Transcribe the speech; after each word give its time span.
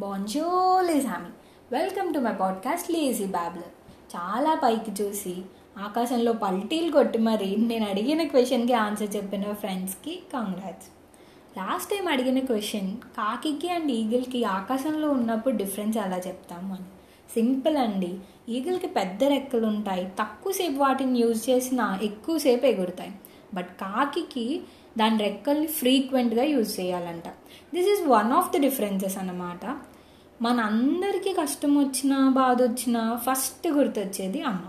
Banjo 0.00 0.80
లేసామి 0.80 1.28
welcome 1.78 2.14
to 2.14 2.18
my 2.18 2.32
podcast 2.32 2.90
lazy 2.90 3.24
babbler 3.24 3.72
చాలా 4.16 4.60
పైకి 4.62 5.02
చూసి 5.02 5.36
ఆకాశంలో 5.78 6.32
పల్టీలు 6.32 6.92
కొట్టి 6.92 7.18
మరి 7.18 7.56
నేను 7.58 7.86
అడిగిన 7.90 8.22
క్వశ్చన్కి 8.22 8.72
ఆన్సర్ 8.72 9.16
చెప్పిన 9.16 9.52
ఫ్రెండ్స్కి 9.52 10.22
కంగ్రాట్స్ 10.32 10.88
లాస్ట్ 11.58 11.90
టైం 11.90 12.08
అడిగిన 12.08 12.38
క్వశ్చన్ 12.38 12.96
కాకికి 12.96 13.68
అండ్ 13.68 13.92
ఈగిల్కి 13.92 14.44
ఆకాశంలో 14.44 15.10
ఉన్నప్పుడు 15.10 15.56
డిఫరెన్స్ 15.56 15.98
ఎలా 15.98 16.16
చెప్తాము 16.16 16.74
అని. 16.74 16.84
సింపుల్ 17.32 17.76
అండి. 17.76 18.18
ఈగిల్కి 18.48 18.86
పెద్ద 18.86 19.24
రెక్కలు 19.24 19.66
ఉంటాయి. 19.66 20.12
తక్కువసేపు 20.20 20.78
వాటిని 20.78 21.18
యూజ్ 21.18 21.50
చేసినా 21.50 21.98
ఎక్కువసేపు 22.02 22.66
ఎగురుతాయి. 22.66 23.12
బట్ 23.54 23.68
కాకికి 23.68 24.60
దాని 24.98 25.18
రెక్కల్ని 25.18 25.66
ఫ్రీక్వెంట్గా 25.66 26.42
యూజ్ 26.42 26.80
చేయాలంట. 26.80 27.24
This 27.74 27.88
is 27.88 28.08
one 28.08 28.32
of 28.32 28.58
the 28.58 28.60
differences 28.60 29.18
అన్నమాట. 29.18 29.78
మన 30.42 30.60
అందరికీ 30.60 31.32
కష్టం 31.32 31.78
వచ్చినా 31.78 32.28
బాధ 32.28 32.62
వచ్చినా 32.62 33.20
ఫస్ట్ 33.30 33.68
గుర్తొచ్చేది 33.68 34.42
అమ్మ. 34.42 34.60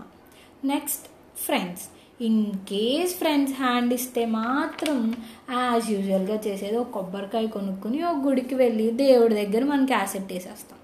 Next 0.64 1.06
friends 1.38 1.84
in 2.22 2.52
case 2.52 3.14
friends 3.14 3.54
hand 3.54 3.94
ఇస్తే 3.94 4.26
మాత్రం 4.26 5.14
యాజ్ 5.50 5.90
యూజువల్గా 5.90 6.40
చేసేది 6.46 6.76
ఒక 6.76 6.90
కొబ్బరికాయ 6.90 7.46
కొనుక్కుని 7.46 8.02
ఒక 8.02 8.16
గుడికి 8.26 8.54
వెళ్ళి 8.54 8.90
దేవుడి 8.90 9.34
దగ్గర 9.34 9.64
మనకి 9.64 9.92
యాసెట్ 9.92 10.32
వేసేస్తాం 10.32 10.78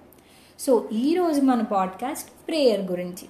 సో 0.58 0.88
ఈరోజు 0.92 1.40
మన 1.40 1.62
పాడ్కాస్ట్ 1.62 2.48
ప్రేయర్ 2.48 2.80
గురించి. 2.80 3.28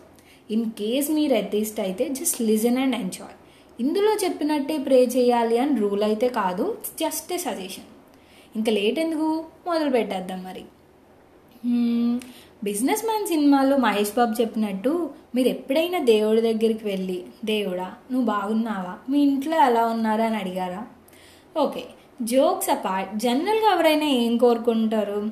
ఇన్ 0.51 0.71
కేస్ 0.71 1.11
మీరు 1.11 1.35
ఎథిస్ట్ 1.35 1.81
అయితే 1.81 2.09
జస్ట్ 2.09 2.43
లిజన్ 2.43 2.79
అండ్ 2.79 2.97
ఎంజాయ్ 2.97 3.37
ఇందులో 3.81 4.13
చెప్పినట్టే 4.25 4.79
ప్రే 4.79 5.05
చేయాలి 5.05 5.59
అని 5.59 5.81
రూల్ 5.81 6.03
అయితే 6.03 6.29
కాదు 6.29 6.79
జస్ట్ 7.01 7.33
ఏ 7.33 7.37
సజెషన్ 7.37 7.89
ఇంకా 8.57 8.73
లేట్ 8.73 8.99
ఎందుకు? 8.99 9.45
మొదలు 9.67 9.91
పెట్టేద్దాం 9.91 10.45
మరి. 10.45 10.65
బిజినెస్ 12.65 13.05
మ్యాన్ 13.05 13.27
సినిమాలో 13.27 13.77
మహేష్ 13.77 14.17
బాబు 14.17 14.41
చెప్పినట్టు 14.41 15.11
మీరు 15.35 15.49
ఎప్పుడైనా 15.49 15.99
దేవుడి 15.99 16.41
దగ్గరికి 16.41 16.81
వెళ్ళి 16.85 17.25
దేవుడా 17.45 17.95
నువ్వు 18.13 18.27
బాగున్నావా? 18.27 18.95
మీ 19.11 19.23
ఇంట్లో 19.23 19.57
ఎలా 19.67 19.87
ఉన్నారా? 19.87 20.25
అని 20.25 20.37
అడిగారా? 20.37 20.87
ఓకే 21.57 21.85
జోక్స్ 22.23 22.71
అపార్ట్ 22.71 23.17
జనరల్గా 23.17 23.73
ఎవరైనా 23.75 24.05
ఏం 24.05 24.37
కోరుకుంటారు? 24.37 25.31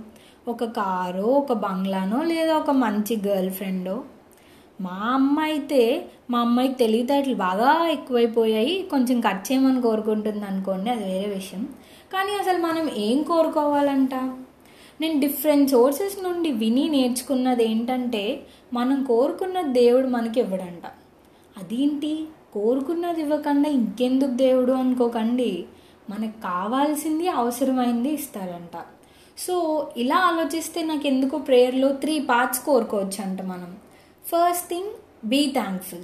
ఒక 0.48 0.64
కారో 0.64 1.22
ఒక 1.22 1.52
బంగ్లానో 1.52 2.22
లేదా 2.22 2.56
ఒక 2.56 2.70
మంచి 2.70 3.22
గర్ల్ 3.26 3.50
ఫ్రెండో? 3.50 4.04
మా 4.80 5.10
అమ్మ 5.14 5.40
అయితే 5.40 6.06
మా 6.30 6.38
అమ్మాయికి 6.38 6.74
తెలివితేటలు 6.74 7.34
బాగా 7.34 7.88
ఎక్కువైపోయాయి. 7.88 8.88
కొంచెం 8.90 9.20
ఖర్చు 9.20 9.52
చేయమని 9.52 9.82
కోరుకుంటుంది 9.82 10.44
అనుకోండి 10.44 10.90
అది 10.90 11.04
వేరే 11.04 11.28
విషయం. 11.34 11.68
కానీ 12.12 12.32
అసలు 12.32 12.62
మనం 12.62 12.90
ఏం 12.96 13.22
కోరుకోవాలంట? 13.22 14.45
నేను 15.00 15.20
డిఫరెంట్ 15.20 15.70
సోర్సెస్ 15.70 16.24
నుండి 16.24 16.52
విని 16.52 16.88
నేర్చుకున్నది 16.88 17.64
ఏంటంటే 17.64 18.46
మనం 18.72 19.04
కోరుకున్న 19.04 19.60
దేవుడు 19.60 20.06
మనకి 20.06 20.40
ఇవ్వడంట. 20.40 20.86
అదేంటి? 21.58 22.24
కోరుకున్నది 22.52 23.20
ఇవ్వకుండా 23.20 23.70
ఇంకెందుకు 23.70 24.30
దేవుడు 24.30 24.72
అనుకోకండి. 24.72 25.64
మనకు 26.10 26.42
కావాల్సింది 26.42 27.28
అవసరమైంది 27.28 28.08
ఇస్తారంట. 28.08 28.84
సో 29.38 29.88
ఇలా 29.96 30.16
ఆలోచిస్తే 30.16 30.82
నాకు 30.82 31.06
ఎందుకో 31.06 31.38
ప్రేయర్లో 31.38 31.92
త్రీ 31.92 32.18
పార్ట్స్ 32.18 32.64
కోరుకోవచ్చు 32.64 33.24
అంట 33.24 33.42
మనం. 33.42 33.76
ఫస్ట్ 34.24 34.68
థింగ్ 34.68 34.90
బీ 35.24 35.50
థ్యాంక్ఫుల్ 35.52 36.02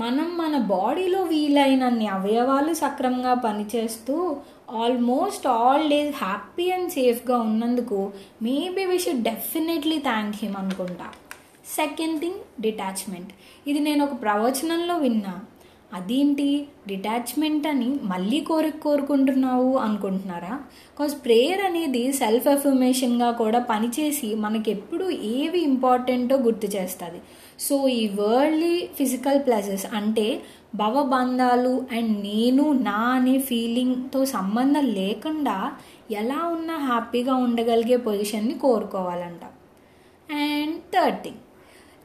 మనం 0.00 0.28
మన 0.38 0.58
బాడీలో 0.58 1.22
వీలైనన్ని 1.22 2.06
అవయవాలు 2.06 2.74
సక్రమంగా 2.74 3.34
పనిచేస్తూ 3.34 4.36
almost 4.70 5.46
all 5.46 5.90
days 5.90 6.16
happy 6.24 6.70
and 6.70 6.92
సేఫ్గా 6.92 7.36
ఉన్నందుకు 7.38 7.98
maybe 8.42 8.84
we 8.84 8.98
should 8.98 9.22
definitely 9.22 9.98
thank 9.98 10.36
him 10.42 10.56
అనుకుంటా. 10.56 11.08
Second 11.76 12.20
thing 12.20 12.40
detachment. 12.60 13.32
ఇది 13.66 13.78
నేను 13.78 14.04
ఒక 14.04 14.22
ప్రవచనంలో 14.22 14.96
విన్నా. 14.96 15.34
అదేంటి? 15.92 16.68
డిటాచ్మెంట్ 16.88 17.66
అని 17.66 17.96
మళ్ళీ 18.02 18.40
కోరిక 18.40 18.76
కోరుకుంటున్నావు 18.76 19.76
అనుకుంటున్నారా? 19.76 20.60
కాజ్ 20.98 21.14
ప్రేయర్ 21.24 21.60
అనేది 21.60 22.12
సెల్ఫ్ 22.12 22.48
ఎఫర్మేషన్గా 22.48 23.30
కూడా 23.30 23.58
పనిచేసి 23.58 24.34
మనకెప్పుడు 24.34 25.10
ఏవి 25.10 25.60
ఇంపార్టెంటో 25.60 26.36
గుర్తు 26.36 26.66
చేస్తుంది. 26.66 27.20
సో 27.60 27.88
ఈ 27.88 28.08
వరల్డ్లీ 28.08 28.88
ఫిజికల్ 28.98 29.40
ప్లెజెస్ 29.46 29.86
అంటే 29.92 30.42
భవబంధాలు 30.74 31.86
అండ్ 31.92 32.20
నేను 32.22 32.72
నా 32.72 33.00
అనే 33.10 33.38
ఫీలింగ్తో 33.38 34.24
సంబంధం 34.24 34.86
లేకుండా 34.86 35.72
ఎలా 36.10 36.46
ఉన్నా 36.46 36.76
హ్యాపీగా 36.76 37.34
ఉండగలిగే 37.34 37.96
పొజిషన్ని 37.96 38.58
కోరుకోవాలంట. 38.58 39.44
అండ్ 40.32 40.76
థర్డ్ 40.94 41.22
థింగ్ 41.22 41.36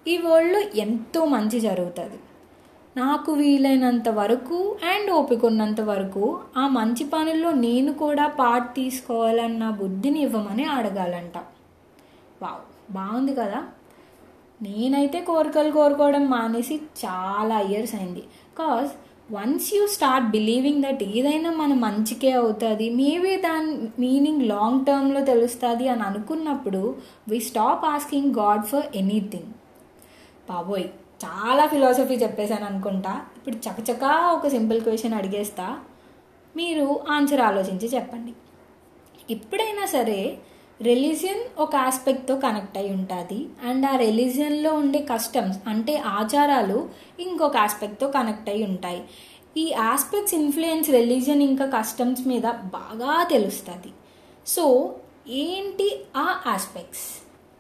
ఈ 0.07 0.17
వరల్డ్లో 0.17 0.61
ఎంతో 0.75 1.25
మంచి 1.25 1.59
జరుగుతుంది. 1.59 2.19
నాకు 2.97 3.31
వీలైనంత 3.31 4.09
వరకు 4.09 4.77
అండ్ 4.93 5.11
ఓపిక 5.11 5.45
ఉన్నంత 5.45 5.81
వరకు 5.81 6.39
ఆ 6.57 6.67
మంచి 6.67 7.03
పనుల్లో 7.03 7.51
నేను 7.51 7.93
కూడా 7.93 8.27
పార్ట్ 8.27 8.75
తీసుకోవాలన్న 8.75 9.69
బుద్ధిని 9.69 10.19
ఇవ్వమని 10.21 10.65
అడగాలంట. 10.65 11.37
వావ్ 12.41 12.93
బాగుంది 12.93 13.35
కదా. 13.35 13.63
నేనైతే 14.61 15.21
కోరికలు 15.21 15.71
కోరుకోవడం 15.71 16.25
మానేసి 16.25 16.75
చాలా 16.75 17.59
ఇయర్స్ 17.59 17.95
అయింది. 17.95 18.23
Cause 18.57 18.91
once 19.33 19.75
you 19.75 19.87
start 19.87 20.27
believing 20.27 20.83
that 20.83 21.03
ఏదైనా 21.03 21.51
మన 21.51 21.73
మంచికే 21.73 22.31
అవుతుంది 22.31 22.89
మేబీ 22.89 23.37
దాని 23.37 23.71
మీనింగ్ 23.99 24.43
లాంగ్ 24.43 24.85
టర్మ్లో 24.85 25.21
తెలుస్తుంది 25.21 25.87
అని 25.87 26.01
అనుకున్నప్పుడు 26.01 26.95
we 27.27 27.39
stop 27.39 27.85
asking 27.85 28.35
God 28.35 28.63
for 28.63 28.85
anything 28.95 29.51
బాబోయ్ 30.49 30.87
చాలా 31.25 31.67
ఫిలాసఫీ 31.67 32.13
చెప్పేశాను 32.13 32.65
అనుకుంటా. 32.65 33.25
ఇప్పుడు 33.37 33.55
చకచకా 33.55 34.31
ఒక 34.31 34.47
సింపుల్ 34.47 34.81
క్వశ్చన్ 34.81 35.13
అడిగేస్తా. 35.13 35.79
మీరు 36.55 36.99
ఆన్సర్ 37.09 37.41
ఆలోచించి 37.41 37.87
చెప్పండి. 37.87 38.33
ఎప్పుడైనా 39.33 39.85
సరే 39.85 40.37
రిలీజియన్ 40.81 41.61
ఒక 41.61 41.75
ఆస్పెక్ట్తో 41.75 42.35
కనెక్ట్ 42.35 42.77
అయి 42.77 42.89
ఉంటుంది. 42.89 43.47
అండ్ 43.67 43.85
ఆ 43.85 43.95
రిలీజియన్లో 43.95 44.73
ఉండే 44.73 44.99
కస్టమ్స్ 44.99 45.59
అంటే 45.67 45.97
ఆచారాలు 45.97 46.89
ఇంకొక 47.19 47.57
ఆస్పెక్ట్తో 47.57 48.07
కనెక్ట్ 48.07 48.49
అయి 48.49 48.63
ఉంటాయి. 48.63 49.03
ఈ 49.57 49.73
ఆస్పెక్ట్స్ 49.73 50.35
ఇన్ఫ్లుయెన్స్ 50.35 50.89
రిలీజియన్ 50.89 51.41
ఇంకా 51.41 51.65
కస్టమ్స్ 51.65 52.27
మీద 52.27 52.43
బాగా 52.43 53.23
తెలుస్తుంది. 53.23 53.93
సో 54.47 54.95
ఏంటి 55.27 56.05
ఆ 56.17 56.41
ఆస్పెక్ట్స్ 56.47 57.14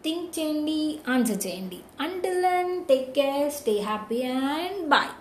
థింక్ 0.05 0.39
చేయండి 0.39 0.79
ఆన్సర్ 1.09 1.39
చేయండి. 1.47 1.79
Until 1.99 2.41
then 2.41 2.73
take 2.89 3.09
care 3.15 3.51
stay 3.51 3.75
happy 3.81 4.19
and 4.21 4.81
bye 4.89 5.13